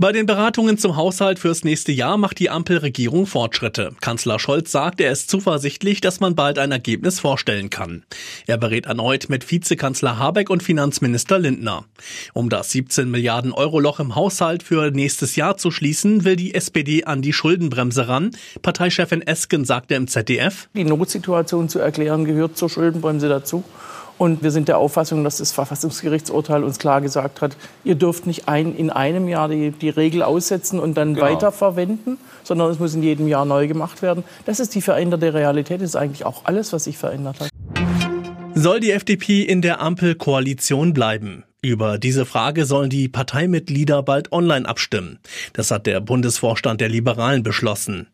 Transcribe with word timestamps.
Bei 0.00 0.12
den 0.12 0.24
Beratungen 0.24 0.78
zum 0.78 0.96
Haushalt 0.96 1.38
fürs 1.38 1.62
nächste 1.62 1.92
Jahr 1.92 2.16
macht 2.16 2.38
die 2.38 2.48
Ampelregierung 2.48 3.26
Fortschritte. 3.26 3.92
Kanzler 4.00 4.38
Scholz 4.38 4.72
sagt, 4.72 4.98
er 4.98 5.12
ist 5.12 5.28
zuversichtlich, 5.28 6.00
dass 6.00 6.20
man 6.20 6.34
bald 6.34 6.58
ein 6.58 6.72
Ergebnis 6.72 7.20
vorstellen 7.20 7.68
kann. 7.68 8.04
Er 8.46 8.56
berät 8.56 8.86
erneut 8.86 9.28
mit 9.28 9.50
Vizekanzler 9.50 10.18
Habeck 10.18 10.48
und 10.48 10.62
Finanzminister 10.62 11.38
Lindner. 11.38 11.84
Um 12.32 12.48
das 12.48 12.70
17 12.70 13.10
Milliarden 13.10 13.52
Euro 13.52 13.78
Loch 13.78 14.00
im 14.00 14.14
Haushalt 14.14 14.62
für 14.62 14.90
nächstes 14.90 15.36
Jahr 15.36 15.58
zu 15.58 15.70
schließen, 15.70 16.24
will 16.24 16.36
die 16.36 16.54
SPD 16.54 17.04
an 17.04 17.20
die 17.20 17.34
Schuldenbremse 17.34 18.08
ran. 18.08 18.30
Parteichefin 18.62 19.20
Esken 19.20 19.66
sagte 19.66 19.96
im 19.96 20.08
ZDF, 20.08 20.70
die 20.72 20.84
Notsituation 20.84 21.68
zu 21.68 21.78
erklären 21.78 22.24
gehört 22.24 22.56
zur 22.56 22.70
Schuldenbremse 22.70 23.28
dazu. 23.28 23.64
Und 24.20 24.42
wir 24.42 24.50
sind 24.50 24.68
der 24.68 24.76
Auffassung, 24.76 25.24
dass 25.24 25.38
das 25.38 25.50
Verfassungsgerichtsurteil 25.50 26.62
uns 26.62 26.78
klar 26.78 27.00
gesagt 27.00 27.40
hat, 27.40 27.56
ihr 27.84 27.94
dürft 27.94 28.26
nicht 28.26 28.48
ein, 28.48 28.76
in 28.76 28.90
einem 28.90 29.28
Jahr 29.28 29.48
die, 29.48 29.70
die 29.70 29.88
Regel 29.88 30.22
aussetzen 30.22 30.78
und 30.78 30.94
dann 30.98 31.14
genau. 31.14 31.24
weiterverwenden, 31.26 32.18
sondern 32.42 32.70
es 32.70 32.78
muss 32.78 32.92
in 32.92 33.02
jedem 33.02 33.28
Jahr 33.28 33.46
neu 33.46 33.66
gemacht 33.66 34.02
werden. 34.02 34.22
Das 34.44 34.60
ist 34.60 34.74
die 34.74 34.82
veränderte 34.82 35.32
Realität. 35.32 35.80
Das 35.80 35.88
ist 35.88 35.96
eigentlich 35.96 36.26
auch 36.26 36.44
alles, 36.44 36.70
was 36.74 36.84
sich 36.84 36.98
verändert 36.98 37.40
hat. 37.40 37.48
Soll 38.54 38.80
die 38.80 38.90
FDP 38.90 39.40
in 39.40 39.62
der 39.62 39.80
Ampelkoalition 39.80 40.92
bleiben? 40.92 41.44
Über 41.62 41.98
diese 41.98 42.24
Frage 42.24 42.64
sollen 42.64 42.88
die 42.88 43.08
Parteimitglieder 43.08 44.02
bald 44.02 44.32
online 44.32 44.66
abstimmen. 44.66 45.18
Das 45.52 45.70
hat 45.70 45.86
der 45.86 46.00
Bundesvorstand 46.00 46.80
der 46.80 46.88
Liberalen 46.88 47.42
beschlossen. 47.42 48.06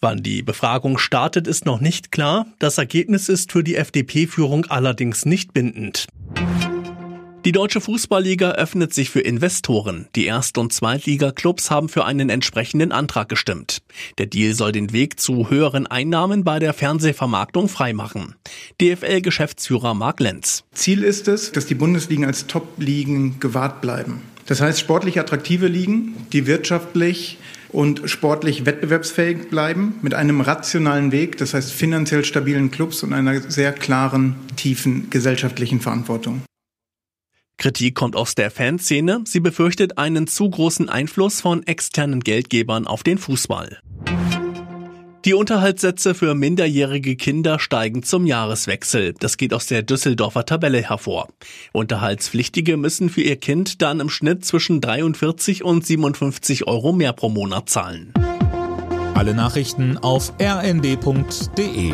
Wann 0.00 0.22
die 0.22 0.42
Befragung 0.42 0.98
startet, 0.98 1.48
ist 1.48 1.66
noch 1.66 1.80
nicht 1.80 2.12
klar. 2.12 2.46
Das 2.60 2.78
Ergebnis 2.78 3.28
ist 3.28 3.50
für 3.50 3.64
die 3.64 3.74
FDP-Führung 3.74 4.66
allerdings 4.66 5.24
nicht 5.24 5.52
bindend. 5.52 6.06
Die 7.44 7.50
deutsche 7.50 7.80
Fußballliga 7.80 8.52
öffnet 8.52 8.94
sich 8.94 9.10
für 9.10 9.18
Investoren. 9.18 10.06
Die 10.14 10.26
Erst- 10.26 10.58
und 10.58 10.72
Zweitliga-Clubs 10.72 11.72
haben 11.72 11.88
für 11.88 12.04
einen 12.04 12.30
entsprechenden 12.30 12.92
Antrag 12.92 13.28
gestimmt. 13.28 13.82
Der 14.18 14.26
Deal 14.26 14.54
soll 14.54 14.70
den 14.70 14.92
Weg 14.92 15.18
zu 15.18 15.50
höheren 15.50 15.88
Einnahmen 15.88 16.44
bei 16.44 16.60
der 16.60 16.72
Fernsehvermarktung 16.72 17.68
freimachen. 17.68 18.36
DFL-Geschäftsführer 18.80 19.92
Mark 19.92 20.20
Lenz. 20.20 20.62
Ziel 20.72 21.02
ist 21.02 21.26
es, 21.26 21.50
dass 21.50 21.66
die 21.66 21.74
Bundesligen 21.74 22.24
als 22.24 22.46
Top-Ligen 22.46 23.40
gewahrt 23.40 23.80
bleiben. 23.80 24.20
Das 24.46 24.60
heißt, 24.60 24.78
sportlich 24.78 25.18
attraktive 25.18 25.66
Ligen, 25.66 26.14
die 26.32 26.46
wirtschaftlich 26.46 27.38
und 27.70 28.02
sportlich 28.04 28.66
wettbewerbsfähig 28.66 29.50
bleiben, 29.50 29.96
mit 30.02 30.14
einem 30.14 30.42
rationalen 30.42 31.10
Weg, 31.10 31.38
das 31.38 31.54
heißt 31.54 31.72
finanziell 31.72 32.24
stabilen 32.24 32.70
Clubs 32.70 33.02
und 33.02 33.12
einer 33.12 33.40
sehr 33.50 33.72
klaren, 33.72 34.36
tiefen 34.54 35.10
gesellschaftlichen 35.10 35.80
Verantwortung. 35.80 36.42
Kritik 37.62 37.94
kommt 37.94 38.16
aus 38.16 38.34
der 38.34 38.50
Fanszene. 38.50 39.22
Sie 39.24 39.38
befürchtet 39.38 39.96
einen 39.96 40.26
zu 40.26 40.50
großen 40.50 40.88
Einfluss 40.88 41.40
von 41.40 41.64
externen 41.64 42.18
Geldgebern 42.18 42.88
auf 42.88 43.04
den 43.04 43.18
Fußball. 43.18 43.78
Die 45.24 45.34
Unterhaltssätze 45.34 46.16
für 46.16 46.34
minderjährige 46.34 47.14
Kinder 47.14 47.60
steigen 47.60 48.02
zum 48.02 48.26
Jahreswechsel. 48.26 49.14
Das 49.16 49.36
geht 49.36 49.54
aus 49.54 49.68
der 49.68 49.84
Düsseldorfer 49.84 50.44
Tabelle 50.44 50.82
hervor. 50.82 51.28
Unterhaltspflichtige 51.70 52.76
müssen 52.76 53.08
für 53.08 53.22
ihr 53.22 53.36
Kind 53.36 53.80
dann 53.80 54.00
im 54.00 54.10
Schnitt 54.10 54.44
zwischen 54.44 54.80
43 54.80 55.62
und 55.62 55.86
57 55.86 56.66
Euro 56.66 56.92
mehr 56.92 57.12
pro 57.12 57.28
Monat 57.28 57.70
zahlen. 57.70 58.12
Alle 59.14 59.34
Nachrichten 59.34 59.98
auf 59.98 60.32
rnd.de 60.40 61.92